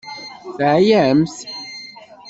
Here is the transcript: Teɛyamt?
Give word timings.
Teɛyamt? 0.57 1.35